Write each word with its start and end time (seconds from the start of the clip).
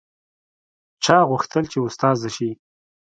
چا 1.03 1.17
غوښتل 1.29 1.63
چې 1.71 1.77
استاده 1.87 2.29
شي 2.35 2.49